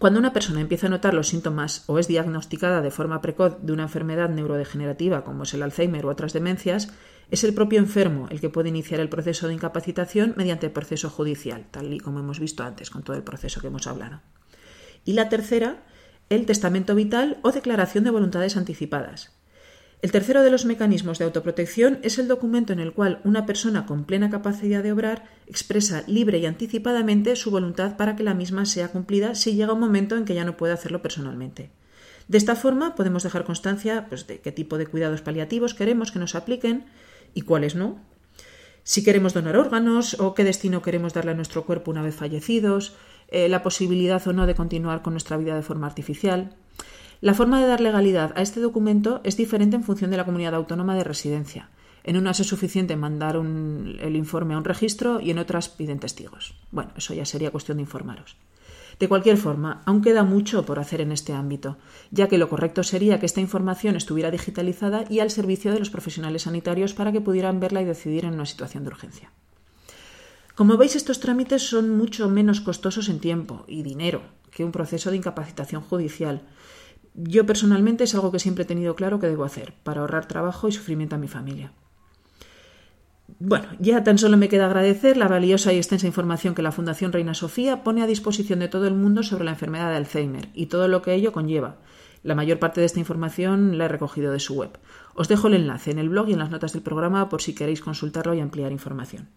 Cuando 0.00 0.18
una 0.18 0.32
persona 0.32 0.60
empieza 0.60 0.88
a 0.88 0.90
notar 0.90 1.14
los 1.14 1.28
síntomas 1.28 1.84
o 1.86 2.00
es 2.00 2.08
diagnosticada 2.08 2.82
de 2.82 2.90
forma 2.90 3.20
precoz 3.20 3.58
de 3.62 3.72
una 3.72 3.84
enfermedad 3.84 4.30
neurodegenerativa 4.30 5.22
como 5.22 5.44
es 5.44 5.54
el 5.54 5.62
Alzheimer 5.62 6.04
u 6.04 6.08
otras 6.08 6.32
demencias, 6.32 6.88
es 7.30 7.44
el 7.44 7.54
propio 7.54 7.78
enfermo 7.78 8.26
el 8.30 8.40
que 8.40 8.50
puede 8.50 8.70
iniciar 8.70 8.98
el 8.98 9.08
proceso 9.08 9.46
de 9.46 9.54
incapacitación 9.54 10.34
mediante 10.36 10.66
el 10.66 10.72
proceso 10.72 11.08
judicial, 11.08 11.68
tal 11.70 11.94
y 11.94 12.00
como 12.00 12.18
hemos 12.18 12.40
visto 12.40 12.64
antes 12.64 12.90
con 12.90 13.04
todo 13.04 13.16
el 13.16 13.22
proceso 13.22 13.60
que 13.60 13.68
hemos 13.68 13.86
hablado. 13.86 14.22
Y 15.04 15.12
la 15.12 15.28
tercera, 15.28 15.84
el 16.30 16.46
testamento 16.46 16.96
vital 16.96 17.38
o 17.42 17.52
declaración 17.52 18.02
de 18.02 18.10
voluntades 18.10 18.56
anticipadas. 18.56 19.35
El 20.06 20.12
tercero 20.12 20.44
de 20.44 20.52
los 20.52 20.66
mecanismos 20.66 21.18
de 21.18 21.24
autoprotección 21.24 21.98
es 22.02 22.20
el 22.20 22.28
documento 22.28 22.72
en 22.72 22.78
el 22.78 22.92
cual 22.92 23.20
una 23.24 23.44
persona 23.44 23.86
con 23.86 24.04
plena 24.04 24.30
capacidad 24.30 24.80
de 24.80 24.92
obrar 24.92 25.24
expresa 25.48 26.04
libre 26.06 26.38
y 26.38 26.46
anticipadamente 26.46 27.34
su 27.34 27.50
voluntad 27.50 27.96
para 27.96 28.14
que 28.14 28.22
la 28.22 28.32
misma 28.32 28.66
sea 28.66 28.92
cumplida 28.92 29.34
si 29.34 29.56
llega 29.56 29.72
un 29.72 29.80
momento 29.80 30.16
en 30.16 30.24
que 30.24 30.34
ya 30.34 30.44
no 30.44 30.56
puede 30.56 30.74
hacerlo 30.74 31.02
personalmente. 31.02 31.70
De 32.28 32.38
esta 32.38 32.54
forma 32.54 32.94
podemos 32.94 33.24
dejar 33.24 33.42
constancia 33.42 34.06
pues, 34.08 34.28
de 34.28 34.38
qué 34.38 34.52
tipo 34.52 34.78
de 34.78 34.86
cuidados 34.86 35.22
paliativos 35.22 35.74
queremos 35.74 36.12
que 36.12 36.20
nos 36.20 36.36
apliquen 36.36 36.86
y 37.34 37.42
cuáles 37.42 37.74
no. 37.74 37.98
Si 38.84 39.02
queremos 39.02 39.34
donar 39.34 39.56
órganos 39.56 40.20
o 40.20 40.34
qué 40.34 40.44
destino 40.44 40.82
queremos 40.82 41.14
darle 41.14 41.32
a 41.32 41.34
nuestro 41.34 41.66
cuerpo 41.66 41.90
una 41.90 42.02
vez 42.02 42.14
fallecidos, 42.14 42.94
eh, 43.26 43.48
la 43.48 43.64
posibilidad 43.64 44.24
o 44.28 44.32
no 44.32 44.46
de 44.46 44.54
continuar 44.54 45.02
con 45.02 45.14
nuestra 45.14 45.36
vida 45.36 45.56
de 45.56 45.62
forma 45.62 45.88
artificial. 45.88 46.54
La 47.20 47.34
forma 47.34 47.60
de 47.60 47.66
dar 47.66 47.80
legalidad 47.80 48.32
a 48.36 48.42
este 48.42 48.60
documento 48.60 49.20
es 49.24 49.36
diferente 49.36 49.76
en 49.76 49.84
función 49.84 50.10
de 50.10 50.18
la 50.18 50.24
comunidad 50.24 50.54
autónoma 50.54 50.94
de 50.94 51.04
residencia. 51.04 51.70
En 52.04 52.16
unas 52.16 52.40
es 52.40 52.46
suficiente 52.46 52.94
mandar 52.94 53.36
el 53.36 54.16
informe 54.16 54.54
a 54.54 54.58
un 54.58 54.64
registro 54.64 55.20
y 55.20 55.30
en 55.30 55.38
otras 55.38 55.68
piden 55.68 55.98
testigos. 55.98 56.54
Bueno, 56.70 56.92
eso 56.96 57.14
ya 57.14 57.24
sería 57.24 57.50
cuestión 57.50 57.78
de 57.78 57.82
informaros. 57.82 58.36
De 58.98 59.08
cualquier 59.08 59.36
forma, 59.36 59.82
aún 59.84 60.02
queda 60.02 60.24
mucho 60.24 60.64
por 60.64 60.78
hacer 60.78 61.00
en 61.00 61.12
este 61.12 61.32
ámbito, 61.32 61.76
ya 62.10 62.28
que 62.28 62.38
lo 62.38 62.48
correcto 62.48 62.82
sería 62.82 63.18
que 63.18 63.26
esta 63.26 63.40
información 63.40 63.96
estuviera 63.96 64.30
digitalizada 64.30 65.04
y 65.10 65.20
al 65.20 65.30
servicio 65.30 65.72
de 65.72 65.78
los 65.78 65.90
profesionales 65.90 66.42
sanitarios 66.42 66.94
para 66.94 67.12
que 67.12 67.20
pudieran 67.20 67.60
verla 67.60 67.82
y 67.82 67.84
decidir 67.84 68.24
en 68.24 68.34
una 68.34 68.46
situación 68.46 68.84
de 68.84 68.90
urgencia. 68.90 69.32
Como 70.54 70.78
veis, 70.78 70.96
estos 70.96 71.20
trámites 71.20 71.68
son 71.68 71.90
mucho 71.90 72.30
menos 72.30 72.62
costosos 72.62 73.10
en 73.10 73.20
tiempo 73.20 73.64
y 73.68 73.82
dinero 73.82 74.22
que 74.50 74.64
un 74.64 74.72
proceso 74.72 75.10
de 75.10 75.18
incapacitación 75.18 75.82
judicial, 75.82 76.40
yo 77.16 77.46
personalmente 77.46 78.04
es 78.04 78.14
algo 78.14 78.30
que 78.30 78.38
siempre 78.38 78.64
he 78.64 78.66
tenido 78.66 78.94
claro 78.94 79.18
que 79.18 79.26
debo 79.26 79.44
hacer 79.44 79.74
para 79.82 80.00
ahorrar 80.00 80.28
trabajo 80.28 80.68
y 80.68 80.72
sufrimiento 80.72 81.16
a 81.16 81.18
mi 81.18 81.28
familia. 81.28 81.72
Bueno, 83.38 83.66
ya 83.80 84.04
tan 84.04 84.18
solo 84.18 84.36
me 84.36 84.48
queda 84.48 84.66
agradecer 84.66 85.16
la 85.16 85.28
valiosa 85.28 85.72
y 85.72 85.76
extensa 85.76 86.06
información 86.06 86.54
que 86.54 86.62
la 86.62 86.72
Fundación 86.72 87.12
Reina 87.12 87.34
Sofía 87.34 87.82
pone 87.82 88.02
a 88.02 88.06
disposición 88.06 88.60
de 88.60 88.68
todo 88.68 88.86
el 88.86 88.94
mundo 88.94 89.22
sobre 89.22 89.44
la 89.44 89.50
enfermedad 89.50 89.90
de 89.90 89.96
Alzheimer 89.96 90.48
y 90.54 90.66
todo 90.66 90.88
lo 90.88 91.02
que 91.02 91.14
ello 91.14 91.32
conlleva. 91.32 91.76
La 92.22 92.34
mayor 92.34 92.58
parte 92.58 92.80
de 92.80 92.86
esta 92.86 93.00
información 93.00 93.78
la 93.78 93.86
he 93.86 93.88
recogido 93.88 94.32
de 94.32 94.40
su 94.40 94.54
web. 94.54 94.78
Os 95.14 95.28
dejo 95.28 95.48
el 95.48 95.54
enlace 95.54 95.90
en 95.90 95.98
el 95.98 96.08
blog 96.08 96.28
y 96.28 96.32
en 96.34 96.38
las 96.38 96.50
notas 96.50 96.72
del 96.72 96.82
programa 96.82 97.28
por 97.28 97.42
si 97.42 97.54
queréis 97.54 97.80
consultarlo 97.80 98.34
y 98.34 98.40
ampliar 98.40 98.72
información. 98.72 99.28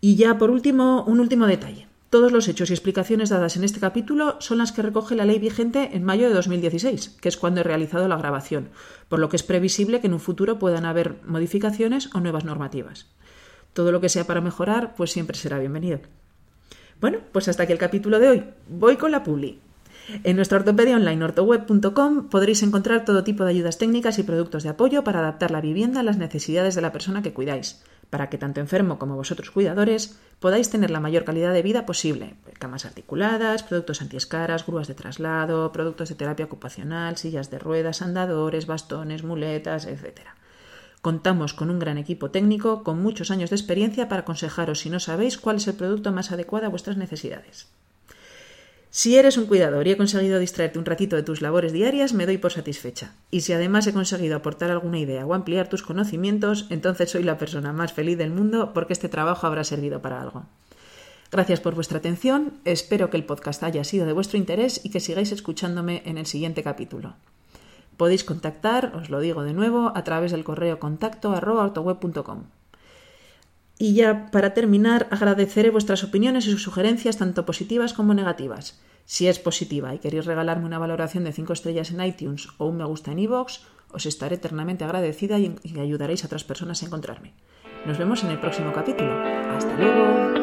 Y 0.00 0.16
ya 0.16 0.38
por 0.38 0.50
último, 0.50 1.04
un 1.04 1.20
último 1.20 1.46
detalle. 1.46 1.88
Todos 2.10 2.32
los 2.32 2.48
hechos 2.48 2.70
y 2.70 2.72
explicaciones 2.72 3.28
dadas 3.28 3.56
en 3.56 3.62
este 3.62 3.78
capítulo 3.78 4.34
son 4.40 4.58
las 4.58 4.72
que 4.72 4.82
recoge 4.82 5.14
la 5.14 5.24
ley 5.24 5.38
vigente 5.38 5.90
en 5.92 6.02
mayo 6.02 6.26
de 6.28 6.34
2016, 6.34 7.18
que 7.20 7.28
es 7.28 7.36
cuando 7.36 7.60
he 7.60 7.64
realizado 7.64 8.08
la 8.08 8.16
grabación, 8.16 8.68
por 9.08 9.20
lo 9.20 9.28
que 9.28 9.36
es 9.36 9.44
previsible 9.44 10.00
que 10.00 10.08
en 10.08 10.14
un 10.14 10.18
futuro 10.18 10.58
puedan 10.58 10.86
haber 10.86 11.20
modificaciones 11.24 12.12
o 12.12 12.18
nuevas 12.18 12.44
normativas. 12.44 13.06
Todo 13.74 13.92
lo 13.92 14.00
que 14.00 14.08
sea 14.08 14.26
para 14.26 14.40
mejorar, 14.40 14.96
pues 14.96 15.12
siempre 15.12 15.36
será 15.36 15.60
bienvenido. 15.60 16.00
Bueno, 17.00 17.18
pues 17.30 17.46
hasta 17.46 17.62
aquí 17.62 17.72
el 17.72 17.78
capítulo 17.78 18.18
de 18.18 18.28
hoy. 18.28 18.44
Voy 18.68 18.96
con 18.96 19.12
la 19.12 19.22
publi. 19.22 19.60
En 20.24 20.34
nuestra 20.34 20.58
ortopedia 20.58 20.96
online 20.96 21.22
ortoweb.com 21.22 22.28
podréis 22.28 22.64
encontrar 22.64 23.04
todo 23.04 23.22
tipo 23.22 23.44
de 23.44 23.50
ayudas 23.50 23.78
técnicas 23.78 24.18
y 24.18 24.24
productos 24.24 24.64
de 24.64 24.70
apoyo 24.70 25.04
para 25.04 25.20
adaptar 25.20 25.52
la 25.52 25.60
vivienda 25.60 26.00
a 26.00 26.02
las 26.02 26.18
necesidades 26.18 26.74
de 26.74 26.80
la 26.80 26.90
persona 26.90 27.22
que 27.22 27.32
cuidáis 27.32 27.84
para 28.10 28.28
que 28.28 28.38
tanto 28.38 28.60
enfermo 28.60 28.98
como 28.98 29.16
vosotros 29.16 29.50
cuidadores 29.50 30.18
podáis 30.40 30.68
tener 30.68 30.90
la 30.90 31.00
mayor 31.00 31.24
calidad 31.24 31.52
de 31.52 31.62
vida 31.62 31.86
posible. 31.86 32.34
Camas 32.58 32.84
articuladas, 32.84 33.62
productos 33.62 34.02
antiescaras, 34.02 34.66
grúas 34.66 34.88
de 34.88 34.94
traslado, 34.94 35.72
productos 35.72 36.08
de 36.08 36.16
terapia 36.16 36.46
ocupacional, 36.46 37.16
sillas 37.16 37.50
de 37.50 37.58
ruedas, 37.58 38.02
andadores, 38.02 38.66
bastones, 38.66 39.22
muletas, 39.22 39.86
etc. 39.86 40.20
Contamos 41.02 41.54
con 41.54 41.70
un 41.70 41.78
gran 41.78 41.96
equipo 41.96 42.30
técnico 42.30 42.82
con 42.82 43.00
muchos 43.00 43.30
años 43.30 43.50
de 43.50 43.56
experiencia 43.56 44.08
para 44.08 44.22
aconsejaros 44.22 44.80
si 44.80 44.90
no 44.90 45.00
sabéis 45.00 45.38
cuál 45.38 45.56
es 45.56 45.68
el 45.68 45.74
producto 45.74 46.12
más 46.12 46.32
adecuado 46.32 46.66
a 46.66 46.70
vuestras 46.70 46.96
necesidades. 46.96 47.68
Si 48.92 49.16
eres 49.16 49.36
un 49.36 49.46
cuidador 49.46 49.86
y 49.86 49.92
he 49.92 49.96
conseguido 49.96 50.40
distraerte 50.40 50.78
un 50.78 50.84
ratito 50.84 51.14
de 51.14 51.22
tus 51.22 51.42
labores 51.42 51.72
diarias, 51.72 52.12
me 52.12 52.26
doy 52.26 52.38
por 52.38 52.50
satisfecha. 52.50 53.12
Y 53.30 53.42
si 53.42 53.52
además 53.52 53.86
he 53.86 53.92
conseguido 53.92 54.34
aportar 54.34 54.72
alguna 54.72 54.98
idea 54.98 55.24
o 55.24 55.34
ampliar 55.34 55.68
tus 55.68 55.84
conocimientos, 55.84 56.66
entonces 56.70 57.08
soy 57.08 57.22
la 57.22 57.38
persona 57.38 57.72
más 57.72 57.92
feliz 57.92 58.18
del 58.18 58.32
mundo 58.32 58.72
porque 58.74 58.92
este 58.92 59.08
trabajo 59.08 59.46
habrá 59.46 59.62
servido 59.62 60.02
para 60.02 60.20
algo. 60.20 60.44
Gracias 61.30 61.60
por 61.60 61.76
vuestra 61.76 61.98
atención, 61.98 62.54
espero 62.64 63.10
que 63.10 63.16
el 63.16 63.24
podcast 63.24 63.62
haya 63.62 63.84
sido 63.84 64.06
de 64.06 64.12
vuestro 64.12 64.38
interés 64.38 64.80
y 64.84 64.90
que 64.90 64.98
sigáis 64.98 65.30
escuchándome 65.30 66.02
en 66.04 66.18
el 66.18 66.26
siguiente 66.26 66.64
capítulo. 66.64 67.14
Podéis 67.96 68.24
contactar, 68.24 68.96
os 68.96 69.08
lo 69.08 69.20
digo 69.20 69.44
de 69.44 69.52
nuevo, 69.52 69.92
a 69.94 70.02
través 70.02 70.32
del 70.32 70.42
correo 70.42 70.80
contacto 70.80 71.30
y 73.80 73.94
ya 73.94 74.30
para 74.30 74.52
terminar, 74.52 75.08
agradeceré 75.10 75.70
vuestras 75.70 76.04
opiniones 76.04 76.46
y 76.46 76.50
sus 76.50 76.62
sugerencias, 76.62 77.16
tanto 77.16 77.46
positivas 77.46 77.94
como 77.94 78.12
negativas. 78.12 78.78
Si 79.06 79.26
es 79.26 79.38
positiva 79.38 79.94
y 79.94 79.98
queréis 79.98 80.26
regalarme 80.26 80.66
una 80.66 80.78
valoración 80.78 81.24
de 81.24 81.32
5 81.32 81.54
estrellas 81.54 81.90
en 81.90 82.04
iTunes 82.04 82.48
o 82.58 82.66
un 82.66 82.76
me 82.76 82.84
gusta 82.84 83.10
en 83.10 83.20
iVoox, 83.20 83.60
os 83.90 84.04
estaré 84.04 84.36
eternamente 84.36 84.84
agradecida 84.84 85.38
y 85.38 85.56
ayudaréis 85.80 86.24
a 86.24 86.26
otras 86.26 86.44
personas 86.44 86.82
a 86.82 86.86
encontrarme. 86.86 87.32
Nos 87.86 87.96
vemos 87.96 88.22
en 88.22 88.32
el 88.32 88.38
próximo 88.38 88.70
capítulo. 88.74 89.12
Hasta 89.14 89.74
luego. 89.78 90.39